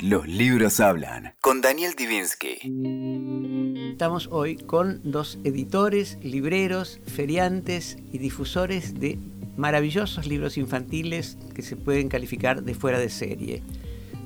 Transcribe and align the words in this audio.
Los 0.00 0.28
libros 0.28 0.78
hablan. 0.78 1.34
Con 1.40 1.60
Daniel 1.60 1.94
Divinsky. 1.98 3.90
Estamos 3.90 4.28
hoy 4.30 4.54
con 4.56 5.00
dos 5.02 5.40
editores, 5.42 6.18
libreros, 6.22 7.00
feriantes 7.04 7.98
y 8.12 8.18
difusores 8.18 9.00
de 9.00 9.18
maravillosos 9.56 10.28
libros 10.28 10.56
infantiles 10.56 11.36
que 11.52 11.62
se 11.62 11.74
pueden 11.74 12.08
calificar 12.08 12.62
de 12.62 12.74
fuera 12.74 13.00
de 13.00 13.08
serie. 13.08 13.60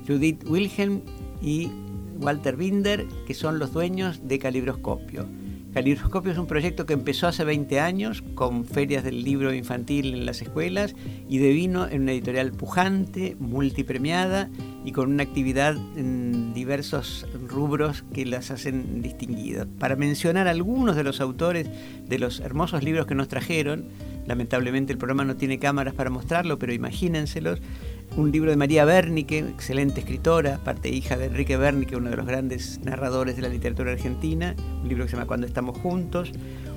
Judith 0.07 0.43
Wilhelm 0.47 1.01
y 1.41 1.71
Walter 2.19 2.55
Binder, 2.55 3.07
que 3.25 3.33
son 3.33 3.57
los 3.57 3.73
dueños 3.73 4.27
de 4.27 4.37
Calibroscopio. 4.37 5.25
Calibroscopio 5.73 6.33
es 6.33 6.37
un 6.37 6.45
proyecto 6.45 6.85
que 6.85 6.93
empezó 6.93 7.25
hace 7.25 7.43
20 7.45 7.79
años 7.79 8.23
con 8.35 8.63
ferias 8.63 9.03
del 9.03 9.23
libro 9.23 9.51
infantil 9.51 10.13
en 10.13 10.27
las 10.27 10.43
escuelas 10.43 10.93
y 11.27 11.39
devino 11.39 11.87
en 11.87 12.03
una 12.03 12.11
editorial 12.11 12.51
pujante, 12.51 13.35
multipremiada 13.39 14.51
y 14.85 14.91
con 14.91 15.11
una 15.11 15.23
actividad 15.23 15.75
en 15.95 16.53
diversos 16.53 17.25
rubros 17.47 18.03
que 18.13 18.25
las 18.25 18.51
hacen 18.51 19.01
distinguidas. 19.01 19.67
Para 19.79 19.95
mencionar 19.95 20.47
algunos 20.47 20.95
de 20.95 21.03
los 21.03 21.21
autores 21.21 21.67
de 22.07 22.19
los 22.19 22.39
hermosos 22.39 22.83
libros 22.83 23.05
que 23.05 23.15
nos 23.15 23.27
trajeron, 23.27 23.85
lamentablemente 24.25 24.91
el 24.91 24.97
programa 24.97 25.23
no 25.25 25.35
tiene 25.35 25.59
cámaras 25.59 25.93
para 25.93 26.09
mostrarlo, 26.09 26.59
pero 26.59 26.73
imagínenselos, 26.73 27.61
un 28.15 28.31
libro 28.31 28.51
de 28.51 28.57
María 28.57 28.85
Bernique, 28.85 29.39
excelente 29.39 30.01
escritora, 30.01 30.59
parte 30.63 30.89
hija 30.89 31.17
de 31.17 31.25
Enrique 31.25 31.57
Bernique, 31.57 31.95
uno 31.95 32.11
de 32.11 32.17
los 32.17 32.27
grandes 32.27 32.79
narradores 32.83 33.35
de 33.35 33.41
la 33.41 33.49
literatura 33.49 33.91
argentina, 33.91 34.55
un 34.83 34.87
libro 34.87 35.05
que 35.05 35.11
se 35.11 35.15
llama 35.15 35.27
Cuando 35.27 35.47
estamos 35.47 35.77
juntos, 35.77 36.31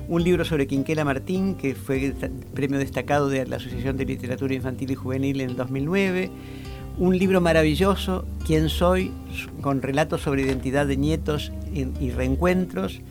un 0.07 0.23
libro 0.23 0.45
sobre 0.45 0.67
Quinquela 0.67 1.05
Martín, 1.05 1.55
que 1.55 1.75
fue 1.75 2.13
premio 2.53 2.79
destacado 2.79 3.29
de 3.29 3.45
la 3.45 3.57
Asociación 3.57 3.97
de 3.97 4.05
Literatura 4.05 4.53
Infantil 4.53 4.91
y 4.91 4.95
Juvenil 4.95 5.41
en 5.41 5.51
el 5.51 5.55
2009, 5.55 6.31
un 6.97 7.17
libro 7.17 7.41
maravilloso, 7.41 8.25
Quién 8.45 8.69
soy, 8.69 9.11
con 9.61 9.81
relatos 9.81 10.21
sobre 10.21 10.43
identidad 10.43 10.87
de 10.87 10.97
nietos 10.97 11.51
y 11.73 12.11
reencuentros, 12.11 13.01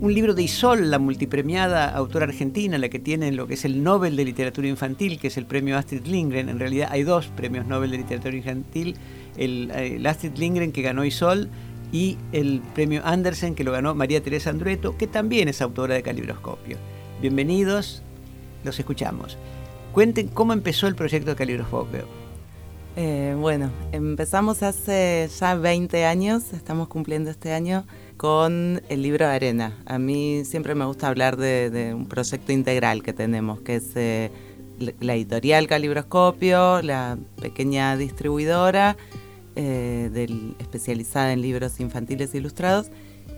un 0.00 0.12
libro 0.12 0.34
de 0.34 0.42
Isol, 0.42 0.90
la 0.90 0.98
multipremiada 0.98 1.88
autora 1.88 2.26
argentina, 2.26 2.78
la 2.78 2.88
que 2.88 2.98
tiene 2.98 3.30
lo 3.32 3.46
que 3.46 3.54
es 3.54 3.64
el 3.64 3.82
Nobel 3.82 4.16
de 4.16 4.24
Literatura 4.24 4.68
Infantil, 4.68 5.18
que 5.18 5.28
es 5.28 5.36
el 5.36 5.46
premio 5.46 5.78
Astrid 5.78 6.04
Lindgren. 6.06 6.48
En 6.48 6.58
realidad 6.58 6.88
hay 6.90 7.04
dos 7.04 7.28
premios 7.28 7.66
Nobel 7.66 7.90
de 7.90 7.98
Literatura 7.98 8.36
Infantil, 8.36 8.96
el, 9.36 10.04
Astrid 10.06 10.36
Lindgren 10.36 10.72
que 10.72 10.82
ganó 10.82 11.04
Isol 11.04 11.48
y 11.92 12.18
el 12.32 12.60
premio 12.74 13.02
Andersen 13.04 13.54
que 13.54 13.64
lo 13.64 13.72
ganó 13.72 13.94
María 13.94 14.22
Teresa 14.22 14.50
Andrueto, 14.50 14.96
que 14.96 15.06
también 15.06 15.48
es 15.48 15.62
autora 15.62 15.94
de 15.94 16.02
Calibroscopio. 16.02 16.76
Bienvenidos, 17.20 18.02
los 18.64 18.78
escuchamos. 18.78 19.38
Cuenten 19.92 20.28
cómo 20.28 20.52
empezó 20.52 20.86
el 20.88 20.96
proyecto 20.96 21.30
de 21.30 21.36
Calibroscopio. 21.36 22.23
Eh, 22.96 23.34
bueno, 23.36 23.72
empezamos 23.90 24.62
hace 24.62 25.28
ya 25.40 25.56
20 25.56 26.04
años, 26.04 26.52
estamos 26.52 26.86
cumpliendo 26.86 27.28
este 27.28 27.52
año 27.52 27.86
con 28.16 28.82
el 28.88 29.02
libro 29.02 29.26
de 29.26 29.32
arena. 29.32 29.76
A 29.84 29.98
mí 29.98 30.44
siempre 30.44 30.76
me 30.76 30.84
gusta 30.84 31.08
hablar 31.08 31.36
de, 31.36 31.92
un 31.92 32.06
proyecto 32.06 32.52
integral 32.52 33.02
que 33.02 33.12
tenemos, 33.12 33.60
que 33.62 33.76
es 33.76 33.96
eh, 33.96 34.30
la 35.00 35.14
editorial 35.16 35.66
Calibroscopio, 35.66 36.82
la 36.82 37.18
pequeña 37.40 37.96
distribuidora 37.96 38.96
eh, 39.56 40.28
especializada 40.60 41.32
en 41.32 41.42
libros 41.42 41.80
infantiles 41.80 42.32
ilustrados 42.32 42.92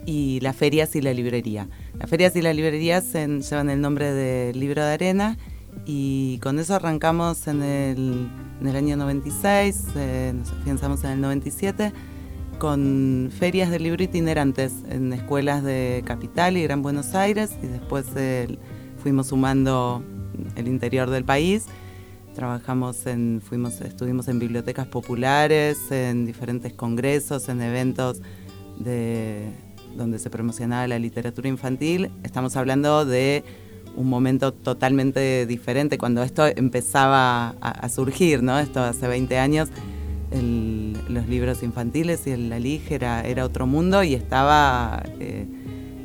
y 0.05 0.39
las 0.41 0.55
ferias 0.55 0.95
y 0.97 1.01
la 1.01 1.15
librería. 1.15 1.67
Las 1.99 2.11
ferias 2.11 2.37
y 2.37 2.43
las 2.43 2.55
librerías 2.55 3.11
llevan 3.15 3.71
el 3.71 3.81
nombre 3.81 4.13
de 4.13 4.53
Libro 4.53 4.85
de 4.85 4.93
Arena 4.93 5.39
y 5.87 6.39
con 6.39 6.59
eso 6.59 6.75
arrancamos 6.75 7.47
en 7.47 7.63
el, 7.63 8.77
año 8.77 8.97
96, 8.97 9.85
eh, 9.95 10.33
nos 10.37 10.51
afianzamos 10.51 11.05
en 11.05 11.11
el 11.13 11.21
97 11.21 11.93
con 12.59 13.31
ferias 13.39 13.71
de 13.71 13.79
libro 13.79 14.03
itinerantes 14.03 14.73
en 14.89 15.13
escuelas 15.13 15.63
de 15.63 16.03
Capital 16.05 16.57
y 16.57 16.63
Gran 16.63 16.83
Buenos 16.83 17.15
Aires 17.15 17.53
y 17.63 17.67
después 17.67 18.07
fuimos 19.03 19.29
sumando 19.29 20.03
el 20.57 20.67
interior 20.67 21.11
del 21.11 21.25
país. 21.25 21.67
Trabajamos 22.35 23.07
en, 23.07 23.41
fuimos, 23.41 23.81
estuvimos 23.81 24.29
en 24.29 24.39
bibliotecas 24.39 24.87
populares, 24.87 25.91
en 25.91 26.27
diferentes 26.27 26.73
congresos, 26.73 27.49
en 27.49 27.63
eventos 27.63 28.21
de, 28.79 29.53
donde 29.97 30.19
se 30.19 30.31
promocionaba 30.31 30.89
la 30.89 30.99
literatura 30.99 31.49
infantil. 31.49 32.11
Estamos 32.23 32.57
hablando 32.57 33.05
de 33.05 33.45
un 33.97 34.09
momento 34.09 34.53
totalmente 34.53 35.47
diferente 35.47 35.99
cuando 35.99 36.23
esto 36.23 36.47
empezaba 36.47 37.57
a, 37.61 37.71
a 37.71 37.89
surgir, 37.89 38.43
¿no? 38.43 38.59
Esto 38.59 38.81
hace 38.81 39.09
20 39.09 39.39
años 39.39 39.71
los 41.09 41.27
libros 41.29 41.63
infantiles 41.63 42.27
y 42.27 42.31
el 42.31 42.49
la 42.49 42.57
era, 42.57 43.23
era 43.23 43.45
otro 43.45 43.67
mundo 43.67 44.03
y 44.03 44.15
estaba 44.15 45.03
eh, 45.21 45.47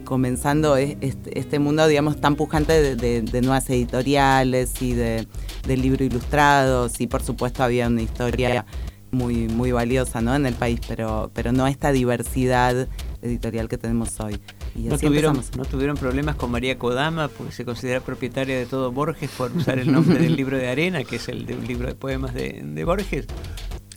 comenzando 0.05 0.77
este, 0.77 1.39
este, 1.39 1.59
mundo, 1.59 1.87
digamos, 1.87 2.19
tan 2.19 2.35
pujante 2.35 2.95
de, 2.95 3.41
nuevas 3.41 3.69
editoriales 3.69 4.81
y 4.81 4.93
de, 4.93 5.27
libros 5.65 6.01
ilustrados 6.01 6.99
y 6.99 7.07
por 7.07 7.23
supuesto 7.23 7.63
había 7.63 7.87
una 7.87 8.01
historia 8.01 8.65
muy, 9.11 9.47
muy 9.47 9.71
valiosa 9.71 10.21
¿no? 10.21 10.35
en 10.35 10.45
el 10.45 10.53
país, 10.53 10.79
pero, 10.87 11.31
pero 11.33 11.51
no 11.51 11.67
esta 11.67 11.91
diversidad 11.91 12.87
editorial 13.21 13.67
que 13.67 13.77
tenemos 13.77 14.19
hoy. 14.19 14.39
No, 14.75 14.97
tuvieron, 14.97 15.41
no 15.57 15.65
tuvieron 15.65 15.97
problemas 15.97 16.35
con 16.35 16.51
María 16.51 16.77
Kodama, 16.77 17.27
porque 17.27 17.51
se 17.51 17.65
considera 17.65 17.99
propietaria 17.99 18.57
de 18.57 18.65
todo 18.65 18.91
Borges 18.91 19.29
por 19.31 19.55
usar 19.55 19.79
el 19.79 19.91
nombre 19.91 20.19
del 20.19 20.35
libro 20.35 20.57
de 20.57 20.69
arena, 20.69 21.03
que 21.03 21.17
es 21.17 21.27
el 21.27 21.45
de 21.45 21.55
un 21.55 21.67
libro 21.67 21.87
de 21.87 21.95
poemas 21.95 22.33
de, 22.33 22.61
de 22.63 22.83
Borges. 22.83 23.27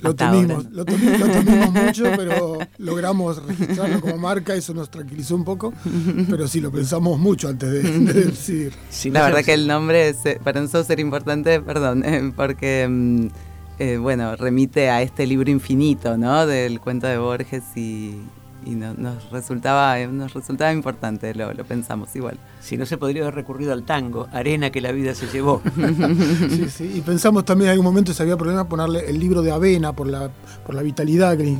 Lo 0.05 0.15
temimos, 0.15 0.67
lo, 0.71 0.85
temimos 0.85 1.73
mucho, 1.73 2.05
pero 2.17 2.59
logramos 2.77 3.43
registrarlo 3.43 4.03
como 4.03 4.19
marca, 4.19 4.55
eso 4.55 4.75
nos 4.75 4.91
tranquilizó 4.91 5.35
un 5.35 5.45
poco, 5.45 5.73
pero 6.29 6.47
sí 6.47 6.61
lo 6.61 6.71
pensamos 6.71 7.19
mucho 7.19 7.49
antes 7.49 7.71
de, 7.71 7.83
decir. 8.13 8.75
Sí, 8.91 9.11
la 9.11 9.23
verdad 9.23 9.43
que 9.43 9.55
el 9.55 9.67
nombre 9.67 10.11
es, 10.11 10.27
eh, 10.27 10.39
para 10.45 10.61
nosotros 10.61 10.91
era 10.91 11.01
importante, 11.01 11.59
perdón, 11.63 12.05
eh, 12.05 12.33
porque 12.37 12.87
mm, 12.87 13.27
eh, 13.79 13.97
bueno, 13.97 14.37
remite 14.37 14.91
a 14.91 15.01
este 15.01 15.27
libro 15.27 15.51
infinito, 15.51 16.19
¿no? 16.19 16.47
Del 16.47 16.81
cuento 16.81 17.07
de 17.07 17.17
Borges 17.17 17.65
y, 17.75 18.17
y 18.67 18.75
nos, 18.75 19.31
resultaba, 19.31 19.99
nos 20.07 20.33
resultaba 20.35 20.73
importante, 20.73 21.35
lo, 21.35 21.53
pensamos 21.65 22.15
igual. 22.17 22.39
Si 22.61 22.77
no 22.77 22.87
se 22.87 22.97
podría 22.97 23.23
haber 23.23 23.35
recurrido 23.35 23.73
al 23.73 23.85
tango, 23.85 24.29
arena 24.33 24.71
que 24.71 24.81
la 24.81 24.93
vida 24.93 25.15
se 25.15 25.27
llevó. 25.27 25.63
sí, 26.49 26.69
sí, 26.69 26.93
y 26.97 27.01
pensamos 27.01 27.45
también 27.45 27.69
en 27.69 27.73
algún 27.73 27.85
momento 27.85 28.13
si 28.13 28.23
había 28.23 28.37
problema 28.37 28.69
ponerle 28.69 29.09
el 29.09 29.19
libro 29.19 29.43
de 29.43 29.53
avena 29.53 29.93
por 29.93 30.07
la, 30.07 30.31
por 30.65 30.75
la 30.75 30.83
vitalidad 30.83 31.37
que 31.37 31.45
le, 31.45 31.51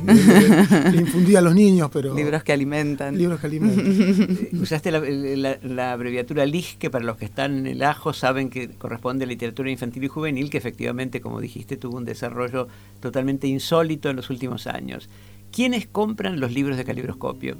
infundía 1.01 1.39
a 1.39 1.41
los 1.41 1.55
niños, 1.55 1.89
pero... 1.91 2.15
Libros 2.15 2.43
que 2.43 2.53
alimentan. 2.53 3.17
Libros 3.17 3.39
que 3.39 3.47
alimentan. 3.47 3.85
Eh, 3.85 4.49
usaste 4.53 4.91
la, 4.91 5.91
abreviatura 5.91 6.45
LIG, 6.45 6.77
que 6.77 6.89
para 6.89 7.05
los 7.05 7.17
que 7.17 7.25
están 7.25 7.57
en 7.57 7.67
el 7.67 7.83
ajo 7.83 8.13
saben 8.13 8.49
que 8.49 8.69
corresponde 8.69 9.25
a 9.25 9.27
literatura 9.27 9.69
infantil 9.69 10.03
y 10.03 10.07
juvenil, 10.07 10.49
que 10.49 10.57
efectivamente, 10.57 11.21
como 11.21 11.39
dijiste, 11.39 11.77
tuvo 11.77 11.97
un 11.97 12.05
desarrollo 12.05 12.67
totalmente 12.99 13.47
insólito 13.47 14.09
en 14.09 14.15
los 14.15 14.29
últimos 14.29 14.67
años. 14.67 15.09
¿Quiénes 15.55 15.87
compran 15.87 16.41
los 16.41 16.51
libros 16.51 16.75
de 16.75 16.83
calibroscopio? 16.83 17.55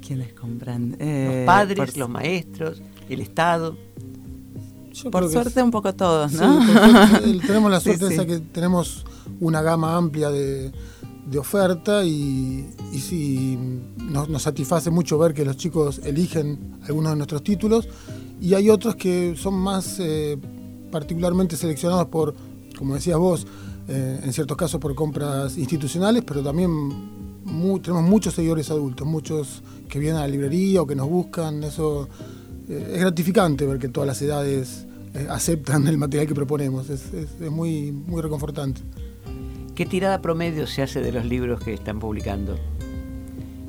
¿Quiénes 0.00 0.32
compran? 0.32 0.92
los 0.92 0.98
eh, 1.00 1.42
padres, 1.44 1.98
los 1.98 2.08
maestros, 2.08 2.80
el 3.10 3.20
Estado. 3.20 3.76
por 5.12 5.30
suerte 5.30 5.62
un 5.62 5.70
poco 5.70 5.94
todos, 5.94 6.32
¿no? 6.32 6.60
tenemos 7.46 7.70
la 7.70 7.80
suerte 7.80 8.08
de 8.08 8.26
que 8.26 8.38
tenemos 8.38 9.04
una 9.38 9.60
gama 9.60 9.98
amplia 9.98 10.30
de, 10.30 10.72
oferta 11.38 12.06
y, 12.06 12.66
y 12.90 12.98
sí, 13.00 13.58
nos, 13.98 14.40
satisface 14.40 14.90
mucho 14.90 15.18
ver 15.18 15.34
que 15.34 15.44
los 15.44 15.58
chicos 15.58 16.00
eligen 16.04 16.78
algunos 16.88 17.12
de 17.12 17.16
nuestros 17.16 17.42
títulos 17.42 17.86
y 18.40 18.54
hay 18.54 18.70
otros 18.70 18.96
que 18.96 19.34
son 19.36 19.52
más 19.52 19.98
eh, 20.00 20.38
particularmente 20.90 21.54
seleccionados 21.54 22.06
por, 22.06 22.34
como 22.78 22.94
decías 22.94 23.18
vos, 23.18 23.46
eh, 23.90 24.20
en 24.22 24.32
ciertos 24.34 24.54
casos 24.54 24.78
por 24.80 24.94
compras 24.94 25.56
institucionales, 25.56 26.22
pero 26.26 26.42
también 26.42 26.68
tenemos 27.82 28.02
muchos 28.02 28.34
seguidores 28.34 28.70
adultos, 28.70 29.06
muchos 29.06 29.62
que 29.88 29.98
vienen 29.98 30.18
a 30.18 30.20
la 30.20 30.28
librería 30.28 30.82
o 30.82 30.86
que 30.86 30.94
nos 30.94 31.08
buscan. 31.08 31.64
Eso 31.64 32.06
eh, 32.68 32.92
es 32.92 33.00
gratificante 33.00 33.66
ver 33.66 33.78
que 33.78 33.88
todas 33.88 34.06
las 34.06 34.20
edades 34.20 34.86
eh, 35.14 35.26
aceptan 35.30 35.86
el 35.88 35.96
material 35.96 36.26
que 36.26 36.34
proponemos. 36.34 36.90
Es, 36.90 37.10
muy, 37.50 37.90
muy 37.92 38.20
reconfortante. 38.20 38.82
¿Qué 39.74 39.86
tirada 39.86 40.20
promedio 40.20 40.66
se 40.66 40.82
hace 40.82 41.00
de 41.00 41.10
los 41.10 41.24
libros 41.24 41.60
que 41.62 41.72
están 41.72 41.98
publicando? 41.98 42.56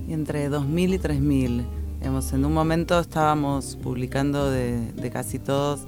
Entre 0.09 0.49
2.000 0.49 0.95
y 0.95 0.97
3.000. 0.97 2.33
en 2.33 2.45
un 2.45 2.53
momento 2.53 2.99
estábamos 2.99 3.77
publicando 3.81 4.51
de, 4.51 4.91
de 4.91 5.11
casi 5.11 5.39
todos 5.39 5.81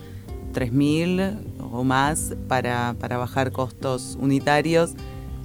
3.000 0.53 1.50
o 1.71 1.83
más 1.83 2.33
para, 2.47 2.93
bajar 2.93 3.51
costos 3.51 4.17
unitarios, 4.19 4.93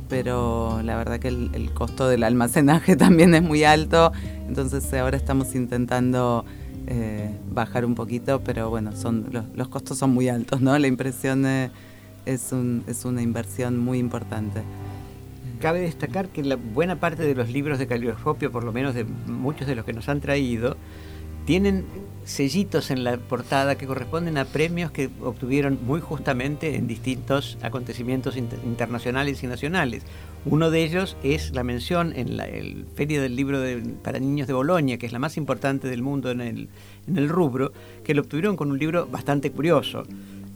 pero 0.08 0.80
la 0.82 0.96
verdad 0.96 1.18
que 1.18 1.28
el, 1.28 1.70
costo 1.72 2.08
del 2.08 2.22
almacenaje 2.22 2.96
también 2.96 3.34
es 3.34 3.42
muy 3.42 3.64
alto, 3.64 4.12
entonces 4.48 4.92
ahora 4.94 5.16
estamos 5.16 5.54
intentando 5.54 6.44
eh, 6.86 7.34
bajar 7.50 7.84
un 7.84 7.94
poquito, 7.94 8.40
pero 8.44 8.70
bueno, 8.70 8.92
son 8.94 9.26
los, 9.54 9.68
costos 9.68 9.98
son 9.98 10.10
muy 10.10 10.28
altos, 10.28 10.60
¿no? 10.60 10.78
La 10.78 10.86
impresión 10.86 11.46
es, 11.46 12.52
un, 12.52 12.84
es 12.86 13.04
una 13.04 13.22
inversión 13.22 13.78
muy 13.78 13.98
importante. 13.98 14.62
cabe 15.60 15.80
destacar 15.80 16.28
que 16.28 16.42
la 16.42 16.56
buena 16.56 17.00
parte 17.00 17.22
de 17.22 17.34
los 17.34 17.50
libros 17.50 17.78
de 17.78 17.86
caligroscopio, 17.86 18.52
por 18.52 18.64
lo 18.64 18.72
menos 18.72 18.94
de 18.94 19.04
muchos 19.04 19.66
de 19.66 19.74
los 19.74 19.84
que 19.84 19.92
nos 19.92 20.08
han 20.08 20.20
traído, 20.20 20.76
tienen 21.46 21.84
sellitos 22.24 22.90
en 22.90 23.04
la 23.04 23.16
portada 23.16 23.78
que 23.78 23.86
corresponden 23.86 24.36
a 24.36 24.44
premios 24.44 24.90
que 24.90 25.08
obtuvieron 25.22 25.78
muy 25.86 26.00
justamente 26.00 26.74
en 26.74 26.88
distintos 26.88 27.56
acontecimientos 27.62 28.36
internacionales 28.36 29.42
y 29.44 29.46
nacionales. 29.46 30.02
Uno 30.44 30.70
de 30.70 30.82
ellos 30.82 31.16
es 31.22 31.52
la 31.52 31.62
mención 31.62 32.12
en 32.16 32.36
la 32.36 32.48
Feria 32.94 33.22
del 33.22 33.36
Libro 33.36 33.60
para 34.02 34.18
Niños 34.18 34.48
de 34.48 34.54
Bolonia, 34.54 34.98
que 34.98 35.06
es 35.06 35.12
la 35.12 35.20
más 35.20 35.36
importante 35.36 35.88
del 35.88 36.02
mundo 36.02 36.32
en 36.32 36.40
el, 36.40 36.68
en 37.06 37.16
el 37.16 37.28
rubro, 37.28 37.72
que 38.04 38.14
lo 38.14 38.22
obtuvieron 38.22 38.56
con 38.56 38.72
un 38.72 38.78
libro 38.78 39.06
bastante 39.06 39.52
curioso. 39.52 40.02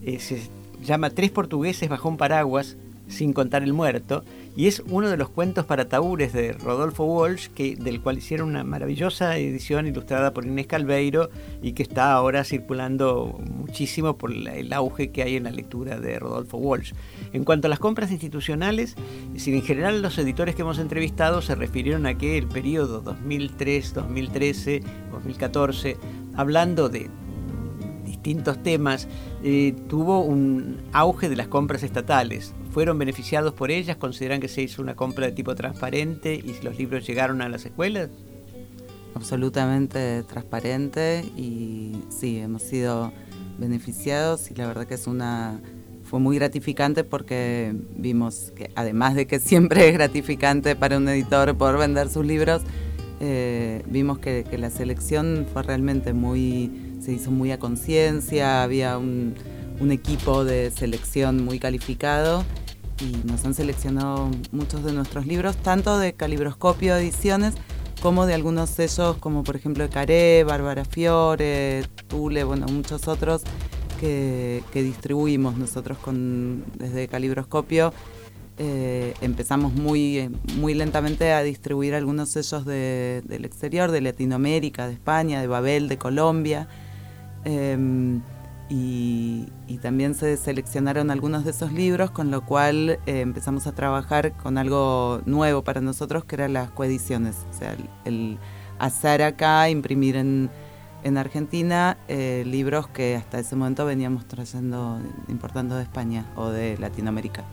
Eh, 0.04 0.18
se 0.18 0.40
llama 0.82 1.10
Tres 1.10 1.30
portugueses 1.30 1.88
bajo 1.88 2.08
un 2.08 2.16
paraguas, 2.16 2.76
sin 3.10 3.32
contar 3.32 3.62
el 3.62 3.72
muerto, 3.72 4.24
y 4.56 4.66
es 4.66 4.82
uno 4.88 5.08
de 5.08 5.16
los 5.16 5.28
cuentos 5.28 5.64
para 5.64 5.88
taúres 5.88 6.32
de 6.32 6.52
Rodolfo 6.52 7.04
Walsh, 7.04 7.48
que, 7.48 7.76
del 7.76 8.00
cual 8.00 8.18
hicieron 8.18 8.48
una 8.48 8.64
maravillosa 8.64 9.36
edición 9.36 9.86
ilustrada 9.86 10.32
por 10.32 10.46
Inés 10.46 10.66
Calveiro 10.66 11.30
y 11.62 11.72
que 11.72 11.82
está 11.82 12.12
ahora 12.12 12.44
circulando 12.44 13.38
muchísimo 13.48 14.16
por 14.16 14.32
el 14.32 14.72
auge 14.72 15.10
que 15.10 15.22
hay 15.22 15.36
en 15.36 15.44
la 15.44 15.50
lectura 15.50 16.00
de 16.00 16.18
Rodolfo 16.18 16.56
Walsh. 16.56 16.92
En 17.32 17.44
cuanto 17.44 17.66
a 17.66 17.70
las 17.70 17.78
compras 17.78 18.10
institucionales, 18.10 18.96
si 19.36 19.52
en 19.52 19.62
general 19.62 20.02
los 20.02 20.18
editores 20.18 20.54
que 20.54 20.62
hemos 20.62 20.78
entrevistado 20.78 21.42
se 21.42 21.54
refirieron 21.54 22.06
a 22.06 22.16
que 22.16 22.38
el 22.38 22.46
periodo 22.46 23.00
2003, 23.00 23.94
2013, 23.94 24.82
2014, 25.12 25.96
hablando 26.34 26.88
de 26.88 27.08
distintos 28.04 28.62
temas, 28.62 29.08
eh, 29.42 29.74
tuvo 29.88 30.20
un 30.20 30.78
auge 30.92 31.28
de 31.28 31.36
las 31.36 31.48
compras 31.48 31.82
estatales 31.82 32.54
fueron 32.70 32.98
beneficiados 32.98 33.52
por 33.52 33.70
ellas? 33.70 33.96
¿Consideran 33.96 34.40
que 34.40 34.48
se 34.48 34.62
hizo 34.62 34.82
una 34.82 34.94
compra 34.94 35.26
de 35.26 35.32
tipo 35.32 35.54
transparente 35.54 36.34
y 36.34 36.62
los 36.62 36.78
libros 36.78 37.06
llegaron 37.06 37.42
a 37.42 37.48
las 37.48 37.64
escuelas? 37.64 38.08
Absolutamente 39.14 40.22
transparente 40.22 41.24
y 41.36 42.02
sí, 42.08 42.38
hemos 42.38 42.62
sido 42.62 43.12
beneficiados 43.58 44.50
y 44.50 44.54
la 44.54 44.66
verdad 44.66 44.86
que 44.86 44.94
es 44.94 45.06
una 45.06 45.60
fue 46.04 46.18
muy 46.18 46.36
gratificante 46.36 47.04
porque 47.04 47.72
vimos 47.96 48.52
que 48.56 48.72
además 48.74 49.14
de 49.14 49.28
que 49.28 49.38
siempre 49.38 49.88
es 49.88 49.94
gratificante 49.94 50.74
para 50.74 50.96
un 50.96 51.08
editor 51.08 51.56
poder 51.56 51.76
vender 51.76 52.08
sus 52.08 52.26
libros, 52.26 52.62
eh, 53.20 53.82
vimos 53.86 54.18
que, 54.18 54.44
que, 54.48 54.58
la 54.58 54.70
selección 54.70 55.46
fue 55.52 55.62
realmente 55.62 56.12
muy, 56.12 56.96
se 57.00 57.12
hizo 57.12 57.30
muy 57.30 57.52
a 57.52 57.58
conciencia, 57.60 58.64
había 58.64 58.98
un, 58.98 59.34
un 59.80 59.90
equipo 59.92 60.44
de 60.44 60.70
selección 60.70 61.44
muy 61.44 61.58
calificado 61.58 62.44
y 63.00 63.26
nos 63.26 63.44
han 63.44 63.54
seleccionado 63.54 64.30
muchos 64.52 64.84
de 64.84 64.92
nuestros 64.92 65.26
libros, 65.26 65.56
tanto 65.56 65.98
de 65.98 66.12
calibroscopio 66.12 66.96
ediciones 66.96 67.54
como 68.02 68.26
de 68.26 68.34
algunos 68.34 68.70
sellos 68.70 69.16
como 69.16 69.42
por 69.42 69.56
ejemplo 69.56 69.88
Caré, 69.90 70.44
Bárbara 70.44 70.84
Fiore, 70.84 71.84
Tule, 72.08 72.44
bueno, 72.44 72.66
muchos 72.66 73.08
otros 73.08 73.42
que, 74.00 74.62
distribuimos 74.72 75.56
nosotros 75.56 75.98
con, 75.98 76.64
desde 76.78 77.08
calibroscopio. 77.08 77.92
Eh, 78.58 79.14
empezamos 79.22 79.72
muy, 79.72 80.30
muy 80.58 80.74
lentamente 80.74 81.32
a 81.32 81.42
distribuir 81.42 81.94
algunos 81.94 82.30
sellos 82.30 82.64
del 82.66 83.44
exterior, 83.44 83.90
de 83.90 84.00
Latinoamérica, 84.00 84.86
de 84.86 84.94
España, 84.94 85.40
de 85.40 85.46
Babel, 85.46 85.88
de 85.88 85.96
Colombia. 85.98 86.68
Em, 87.44 88.20
y, 88.70 89.48
también 89.82 90.14
se 90.14 90.36
seleccionaron 90.36 91.10
algunos 91.10 91.44
de 91.44 91.52
esos 91.52 91.72
libros, 91.72 92.10
con 92.10 92.30
lo 92.30 92.44
cual 92.44 93.00
eh, 93.06 93.20
empezamos 93.20 93.66
a 93.66 93.72
trabajar 93.72 94.32
con 94.32 94.58
algo 94.58 95.22
nuevo 95.24 95.64
para 95.64 95.80
nosotros, 95.80 96.24
que 96.24 96.36
eran 96.36 96.52
las 96.52 96.70
coediciones, 96.70 97.46
o 97.50 97.58
sea, 97.58 97.74
el, 98.04 98.38
hacer 98.78 99.22
acá, 99.22 99.68
imprimir 99.70 100.16
en, 100.16 100.50
en 101.02 101.16
Argentina 101.16 101.96
eh, 102.08 102.44
libros 102.46 102.88
que 102.88 103.16
hasta 103.16 103.38
ese 103.38 103.56
momento 103.56 103.86
veníamos 103.86 104.26
trayendo, 104.26 105.00
importando 105.28 105.76
de 105.76 105.82
España 105.82 106.26
o 106.36 106.50
de 106.50 106.76
Latinoamérica. 106.78 107.44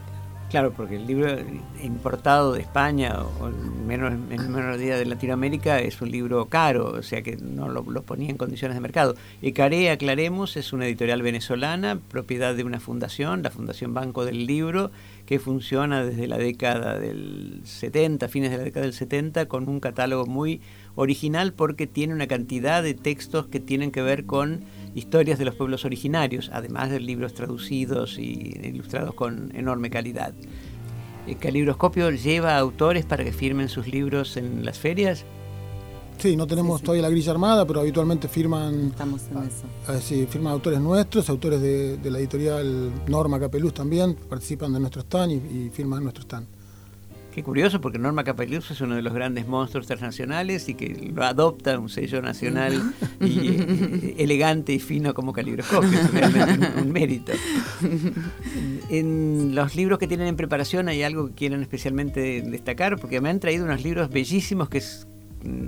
Claro, 0.50 0.72
porque 0.72 0.96
el 0.96 1.06
libro 1.06 1.36
importado 1.84 2.54
de 2.54 2.62
España 2.62 3.20
o 3.20 3.50
en 3.50 3.86
menos, 3.86 4.14
en 4.14 4.52
menor 4.52 4.78
día 4.78 4.98
de 4.98 5.06
Latinoamérica 5.06 5.82
es 5.82 6.02
un 6.02 6.10
libro 6.10 6.46
caro, 6.46 6.92
o 6.92 7.04
sea 7.04 7.22
que 7.22 7.36
no 7.36 7.68
lo, 7.68 7.84
ponía 8.04 8.30
en 8.30 8.38
condiciones 8.38 8.76
de 8.76 8.80
mercado. 8.80 9.16
Ecaré, 9.42 9.92
aclaremos, 9.92 10.56
es 10.56 10.72
una 10.72 10.86
editorial 10.86 11.22
venezolana, 11.22 12.00
propiedad 12.00 12.56
de 12.56 12.64
una 12.64 12.80
fundación, 12.80 13.44
la 13.44 13.52
Fundación 13.52 13.94
Banco 13.94 14.24
del 14.24 14.48
Libro, 14.48 14.90
que 15.28 15.40
funciona 15.40 16.06
desde 16.06 16.26
la 16.26 16.38
década 16.38 16.98
del 16.98 17.60
70, 17.66 18.30
fines 18.30 18.50
de 18.50 18.58
la 18.58 18.64
década 18.64 18.86
del 18.86 18.94
70, 18.94 19.48
con 19.48 19.68
un 19.68 19.82
catálogo 19.82 20.26
muy 20.26 20.62
original 20.96 21.52
porque 21.52 21.86
tiene 21.86 22.14
una 22.14 22.28
cantidad 22.28 22.82
de 22.82 22.94
textos 22.94 23.48
que 23.48 23.60
tienen 23.60 23.92
que 23.92 24.02
ver 24.02 24.26
con 24.26 24.64
historias 24.96 25.38
de 25.38 25.44
los 25.44 25.56
pueblos 25.56 25.84
originarios, 25.84 26.50
además 26.54 26.90
de 26.92 27.02
libros 27.02 27.34
traducidos 27.34 28.18
y 28.18 28.58
ilustrados 28.64 29.14
con 29.16 29.54
enorme 29.54 29.90
calidad. 29.90 30.34
¿El 31.28 31.34
eh, 31.34 31.38
calibroscopio 31.38 32.10
lleva 32.12 32.56
a 32.56 32.60
autores 32.60 33.06
para 33.06 33.26
que 33.26 33.34
firmen 33.34 33.68
sus 33.68 33.86
libros 33.86 34.38
en 34.38 34.64
las 34.64 34.80
ferias? 34.80 35.26
Sí, 36.18 36.36
no 36.36 36.48
tenemos 36.48 36.82
todavía 36.82 37.04
la 37.04 37.10
grilla 37.10 37.32
armada, 37.32 37.66
pero 37.66 37.82
habitualmente 37.82 38.28
firman. 38.28 38.88
Estamos 38.88 39.22
en 39.32 39.38
eso. 39.38 40.02
sí, 40.02 40.28
firman 40.30 40.54
autores 40.54 40.80
nuestros, 40.80 41.30
autores 41.30 41.62
de, 41.62 42.00
la 42.10 42.20
editorial 42.20 42.92
Norma 43.08 43.40
Capeluz 43.40 43.74
también, 43.74 44.16
participan 44.16 44.74
de 44.74 44.80
nuestro 44.80 45.02
stand 45.02 45.32
y, 45.32 45.36
y 45.36 45.70
firman 45.70 46.04
nuestro 46.04 46.24
stand. 46.24 46.48
Qué 47.38 47.44
curioso, 47.44 47.80
porque 47.82 48.00
Norma 48.00 48.24
Capellus 48.24 48.72
es 48.72 48.82
uno 48.82 48.96
de 48.96 49.04
los 49.04 49.14
grandes 49.14 49.48
monstruos 49.48 49.86
transnacionales 49.86 50.70
y 50.70 50.74
que 50.74 51.12
lo 51.14 51.24
adopta 51.24 51.78
un 51.78 51.88
sello 51.88 52.20
nacional 52.20 52.96
y, 53.22 54.16
elegante 54.18 54.74
y 54.74 54.80
fino 54.80 55.14
como 55.14 55.34
calibroscopio. 55.34 56.00
Es 56.00 56.12
realmente 56.12 56.82
un, 56.82 56.92
mérito. 56.92 57.34
En 58.90 59.54
los 59.54 59.76
libros 59.76 60.00
que 60.00 60.08
tienen 60.08 60.26
en 60.26 60.36
preparación 60.36 60.90
hay 60.90 61.04
algo 61.04 61.28
que 61.28 61.36
quieren 61.36 61.62
especialmente 61.62 62.42
destacar, 62.42 62.98
porque 62.98 63.22
me 63.22 63.30
han 63.30 63.40
traído 63.40 63.66
unos 63.66 63.84
libros 63.84 64.10
bellísimos 64.10 64.68
que 64.68 64.80
es 64.80 65.08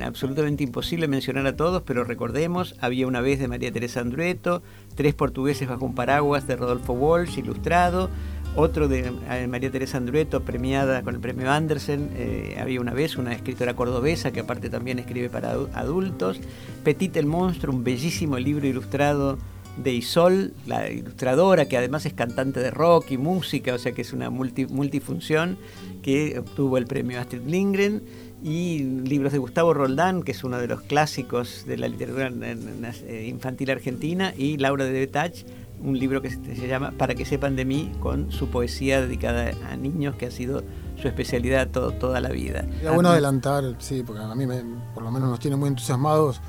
absolutamente 0.01 0.63
imposible 0.63 1.07
mencionar 1.07 1.45
a 1.47 1.55
todos, 1.55 1.83
pero 1.83 2.03
recordemos, 2.03 2.75
había 2.79 3.07
una 3.07 3.21
vez 3.21 3.39
de 3.39 3.47
María 3.47 3.71
Teresa 3.71 4.01
Andrueto, 4.01 4.61
Tres 4.95 5.13
portugueses 5.13 5.67
bajo 5.69 5.85
un 5.85 5.95
paraguas 5.95 6.45
de 6.45 6.57
Rodolfo 6.57 6.93
Walsh, 6.93 7.37
ilustrado, 7.37 8.09
otro 8.55 8.87
de 8.87 9.13
eh, 9.29 9.47
María 9.47 9.71
Teresa 9.71 9.97
Andrueto, 9.97 10.41
premiada 10.41 11.03
con 11.03 11.15
el 11.15 11.21
premio 11.21 11.49
Andersen, 11.51 12.09
eh, 12.15 12.57
había 12.59 12.81
una 12.81 12.93
vez 12.93 13.15
una 13.15 13.33
escritora 13.33 13.75
cordobesa 13.75 14.31
que 14.31 14.41
aparte 14.41 14.69
también 14.69 14.99
escribe 14.99 15.29
para 15.29 15.51
adultos. 15.73 16.41
Petit 16.83 17.15
el 17.17 17.27
Monstruo, 17.27 17.73
un 17.73 17.83
bellísimo 17.83 18.37
libro 18.37 18.67
ilustrado 18.67 19.37
de 19.77 19.93
Isol, 19.93 20.53
la 20.65 20.89
ilustradora, 20.89 21.65
que 21.65 21.77
además 21.77 22.05
es 22.05 22.13
cantante 22.13 22.59
de 22.59 22.71
rock 22.71 23.11
y 23.11 23.17
música, 23.17 23.73
o 23.73 23.77
sea 23.77 23.93
que 23.93 24.01
es 24.01 24.13
una 24.13 24.29
multifunción, 24.29 25.57
que 26.01 26.39
obtuvo 26.39 26.77
el 26.77 26.85
premio 26.85 27.19
Astrid 27.19 27.45
Lindgren, 27.45 28.01
y 28.43 28.79
libros 28.79 29.31
de 29.33 29.37
Gustavo 29.37 29.73
Roldán, 29.73 30.23
que 30.23 30.31
es 30.31 30.43
uno 30.43 30.57
de 30.57 30.67
los 30.67 30.81
clásicos 30.81 31.65
de 31.65 31.77
la 31.77 31.87
literatura 31.87 32.31
eh, 32.31 33.27
infantil 33.27 33.71
argentina, 33.71 34.33
y 34.37 34.57
Laura 34.57 34.85
de 34.85 34.91
Betach, 34.91 35.45
un 35.81 35.97
libro 35.97 36.21
que 36.21 36.29
se 36.29 36.67
llama 36.67 36.91
Para 36.97 37.15
que 37.15 37.25
sepan 37.25 37.55
de 37.55 37.65
mí, 37.65 37.91
con 37.99 38.31
su 38.31 38.49
poesía 38.49 39.01
dedicada 39.01 39.51
a 39.69 39.75
niños, 39.75 40.15
que 40.15 40.27
ha 40.27 40.31
sido 40.31 40.63
su 41.01 41.07
especialidad 41.07 41.69
toda 41.69 42.19
la 42.19 42.29
vida. 42.29 42.65
Es 42.81 42.93
bueno 42.93 43.09
adelantar, 43.09 43.75
sí, 43.79 44.03
porque 44.05 44.21
a 44.21 44.35
mí 44.35 44.45
me, 44.45 44.63
por 44.93 45.03
lo 45.03 45.11
menos 45.11 45.29
nos 45.29 45.39
tiene 45.39 45.55
muy 45.55 45.69
entusiasmados, 45.69 46.41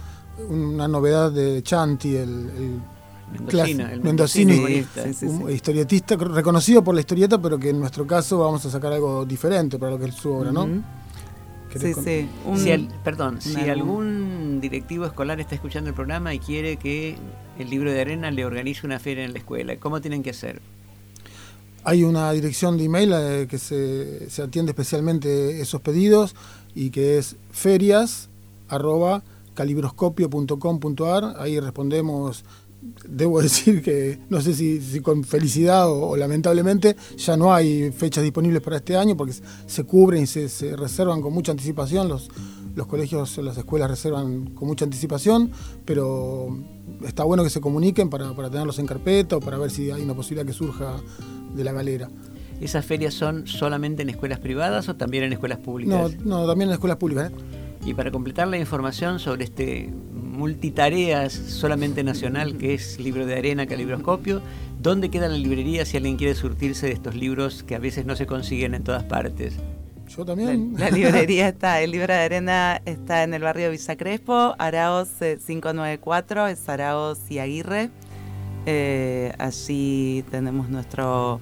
una 0.49 0.89
novedad 0.89 1.31
de 1.31 1.63
Chanti, 1.63 2.17
el, 2.17 2.51
el 3.33 4.01
mendocino, 4.03 4.55
un 5.23 5.51
historietista 5.51 6.17
reconocido 6.17 6.83
por 6.83 6.95
la 6.95 7.01
historieta, 7.01 7.41
pero 7.41 7.59
que 7.59 7.71
en 7.71 7.79
nuestro 7.79 8.07
caso 8.07 8.39
vamos 8.39 8.65
a 8.67 8.71
sacar 8.71 8.93
algo 8.93 9.25
diferente 9.25 9.79
para 9.79 9.93
lo 9.93 9.99
que 9.99 10.07
es 10.07 10.15
su 10.15 10.33
obra, 10.33 10.51
¿no? 10.51 10.69
Sí, 11.79 11.95
sí. 11.95 12.29
si 12.57 12.89
perdón, 13.05 13.41
si 13.41 13.59
algún 13.69 14.61
directivo 14.61 15.05
escolar 15.07 15.41
está 15.41 15.55
escuchando 15.55 15.91
el 15.91 15.95
programa 15.95 16.35
y 16.35 16.39
quiere 16.39 16.77
que 16.77 17.17
el 17.59 17.71
libro 17.71 17.93
de 17.93 18.01
arena 18.01 18.31
le 18.31 18.45
organice 18.45 18.87
una 18.87 18.99
feria 18.99 19.25
en 19.25 19.33
la 19.33 19.39
escuela, 19.39 19.77
¿cómo 19.77 20.01
tienen 20.01 20.23
que 20.23 20.31
hacer? 20.31 20.61
Hay 21.85 22.05
una 22.05 22.31
dirección 22.33 22.77
de 22.77 22.85
email 22.85 23.13
eh, 23.15 23.47
que 23.49 23.59
se, 23.59 24.29
se, 24.29 24.43
atiende 24.43 24.73
especialmente 24.73 25.61
esos 25.61 25.81
pedidos 25.81 26.35
y 26.75 26.91
que 26.91 27.19
es 27.19 27.37
ferias 27.51 28.29
Ahí 31.39 31.59
respondemos 31.59 32.45
debo 33.05 33.41
decir 33.43 33.83
que 33.83 34.19
no 34.29 34.41
sé 34.41 34.55
si, 34.55 35.01
con 35.01 35.25
felicidad 35.25 35.89
o, 35.91 36.17
lamentablemente 36.17 36.97
ya 37.17 37.37
no 37.37 37.53
hay 37.53 37.91
fechas 37.93 38.23
disponibles 38.23 38.63
para 38.63 38.77
este 38.77 38.97
año 38.97 39.17
porque 39.17 39.35
se 39.67 39.85
cubren 39.85 40.25
y 40.25 40.27
se, 40.27 40.77
reservan 40.77 41.21
con 41.21 41.33
mucha 41.33 41.53
anticipación, 41.53 42.09
los, 42.09 42.31
los 42.75 42.87
colegios, 42.87 43.37
las 43.39 43.57
escuelas 43.57 43.91
reservan 43.91 44.47
con 44.51 44.69
mucha 44.69 44.85
anticipación, 44.85 45.51
pero 45.85 46.57
está 47.05 47.25
bueno 47.25 47.45
que 47.45 47.51
se 47.51 47.61
comuniquen 47.61 48.11
para, 48.11 48.33
tenerlos 48.51 48.79
en 48.79 48.87
carpeta 48.87 49.37
o 49.37 49.41
para 49.41 49.59
ver 49.59 49.71
si 49.71 49.91
hay 49.91 50.03
una 50.03 50.15
posibilidad 50.15 50.47
que 50.47 50.53
surja 50.53 50.97
de 51.55 51.65
la 51.65 51.73
galera. 51.73 52.09
¿Esas 52.61 52.85
ferias 52.85 53.15
son 53.15 53.47
solamente 53.47 54.03
en 54.03 54.11
escuelas 54.11 54.39
privadas 54.39 54.89
o 54.91 54.97
también 54.97 55.25
en 55.25 55.33
escuelas 55.33 55.59
públicas? 55.59 56.15
No, 56.19 56.41
no 56.41 56.47
también 56.47 56.69
en 56.69 56.75
escuelas 56.75 56.99
públicas. 56.99 57.31
¿eh? 57.31 57.35
Y 57.87 57.95
para 57.95 58.11
completar 58.11 58.49
la 58.49 58.59
información 58.59 59.19
sobre 59.19 59.45
este 59.45 59.91
multitareas 60.41 61.35
solamente 61.35 62.03
nacional 62.03 62.57
que 62.57 62.73
es 62.73 62.99
Libro 62.99 63.27
de 63.27 63.37
Arena, 63.37 63.67
Calibroscopio, 63.67 64.41
¿dónde 64.81 65.11
queda 65.11 65.29
la 65.29 65.37
librería 65.37 65.85
si 65.85 65.99
alguien 65.99 66.17
quiere 66.17 66.35
surtirse 66.35 66.87
de 66.87 66.93
estos 66.93 67.15
libros 67.15 67.63
que 67.63 67.75
a 67.75 67.79
veces 67.79 68.07
no 68.07 68.17
se 68.17 68.25
consiguen 68.25 68.75
en 68.75 68.83
todas 68.83 69.05
partes? 69.05 69.57
Yo 70.09 70.25
también. 70.25 70.77
La, 70.79 70.89
librería 70.91 71.49
está, 71.49 71.83
el 71.83 71.91
libro 71.91 72.15
de 72.15 72.21
arena 72.21 72.81
está 72.87 73.23
en 73.23 73.35
el 73.35 73.43
barrio 73.43 73.71
Villa 73.71 73.97
Crespo, 73.97 74.55
Araos 74.59 75.11
594, 75.21 76.47
es 76.47 76.67
Araos 76.71 77.19
y 77.29 77.39
Aguirre. 77.39 77.91
Eh, 78.65 79.35
allí 79.39 80.25
tenemos 80.31 80.71
nuestro 80.71 81.39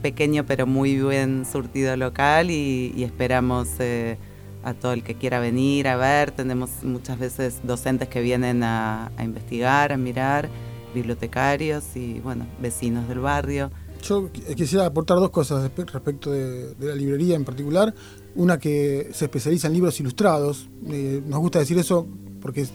pequeño 0.00 0.46
pero 0.46 0.64
muy 0.64 0.94
bien 0.94 1.44
surtido 1.44 1.96
local 1.96 2.52
y, 2.52 3.02
esperamos 3.02 3.68
eh, 3.80 4.16
a 4.62 4.74
todo 4.74 4.92
el 4.92 5.02
que 5.02 5.14
quiera 5.14 5.40
venir 5.40 5.88
a 5.88 5.96
ver. 5.96 6.30
Tenemos 6.30 6.70
muchas 6.82 7.18
veces 7.18 7.60
docentes 7.62 8.08
que 8.08 8.20
vienen 8.20 8.62
a, 8.62 9.10
investigar, 9.22 9.92
a 9.92 9.96
mirar, 9.96 10.48
bibliotecarios 10.94 11.96
y 11.96 12.20
bueno, 12.20 12.46
vecinos 12.60 13.08
del 13.08 13.20
barrio. 13.20 13.70
Yo 14.02 14.30
quisiera 14.32 14.86
aportar 14.86 15.18
dos 15.18 15.30
cosas 15.30 15.70
respecto 15.76 16.30
de, 16.30 16.74
la 16.78 16.94
librería 16.94 17.34
en 17.36 17.44
particular. 17.44 17.94
Una 18.36 18.58
que 18.58 19.10
se 19.12 19.24
especializa 19.24 19.66
en 19.66 19.74
libros 19.74 19.98
ilustrados. 19.98 20.68
Eh, 20.88 21.20
nos 21.26 21.40
gusta 21.40 21.58
decir 21.58 21.78
eso 21.78 22.06
porque 22.40 22.66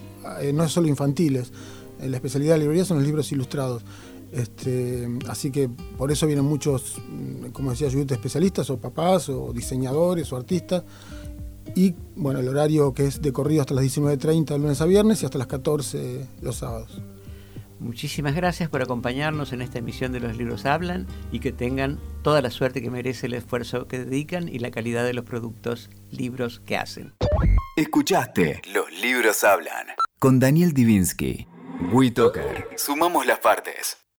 no 0.52 0.64
es 0.64 0.72
solo 0.72 0.88
infantiles 0.88 1.50
eh, 2.00 2.08
la 2.08 2.16
especialidad 2.16 2.54
de 2.54 2.58
la 2.58 2.62
librería 2.62 2.84
son 2.84 2.98
los 2.98 3.06
libros 3.06 3.30
ilustrados. 3.32 3.82
Este, 4.32 5.08
así 5.28 5.50
que 5.50 5.68
por 5.68 6.10
eso 6.10 6.26
vienen 6.26 6.44
muchos, 6.44 6.96
mm, 6.98 7.50
como 7.52 7.70
decía 7.70 7.90
Judith, 7.90 8.10
especialistas 8.12 8.68
o 8.70 8.78
papás 8.78 9.28
o 9.28 9.52
diseñadores 9.52 10.32
o 10.32 10.36
artistas. 10.36 10.82
Y 11.74 11.94
bueno, 12.16 12.40
el 12.40 12.48
horario 12.48 12.94
que 12.94 13.06
es 13.06 13.20
de 13.20 13.32
corrido 13.32 13.60
hasta 13.60 13.74
las 13.74 13.84
19.30 13.84 14.58
lunes 14.58 14.80
a 14.80 14.86
viernes 14.86 15.22
y 15.22 15.26
hasta 15.26 15.38
las 15.38 15.46
14 15.48 16.26
los 16.42 16.56
sábados. 16.56 17.02
Muchísimas 17.80 18.34
gracias 18.34 18.70
por 18.70 18.82
acompañarnos 18.82 19.52
en 19.52 19.60
esta 19.60 19.78
emisión 19.78 20.12
de 20.12 20.20
Los 20.20 20.36
Libros 20.36 20.64
Hablan 20.64 21.06
y 21.32 21.40
que 21.40 21.52
tengan 21.52 21.98
toda 22.22 22.40
la 22.40 22.50
suerte 22.50 22.80
que 22.80 22.90
merece 22.90 23.26
el 23.26 23.34
esfuerzo 23.34 23.88
que 23.88 23.98
dedican 23.98 24.48
y 24.48 24.60
la 24.60 24.70
calidad 24.70 25.04
de 25.04 25.12
los 25.12 25.24
productos, 25.24 25.90
libros 26.10 26.60
que 26.64 26.76
hacen. 26.76 27.12
Escuchaste 27.76 28.62
Los 28.72 28.90
Libros 29.02 29.42
Hablan 29.42 29.88
con 30.24 30.40
Daniel 30.40 30.72
Divinsky. 30.72 31.46
WeToker. 31.92 32.68
Sumamos 32.76 33.26
las 33.26 33.40
partes. 33.40 34.03